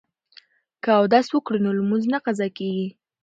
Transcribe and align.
که 0.83 0.91
اودس 0.99 1.27
وکړو 1.31 1.59
نو 1.65 1.69
لمونځ 1.77 2.03
نه 2.13 2.19
قضا 2.25 2.47
کیږي. 2.57 2.87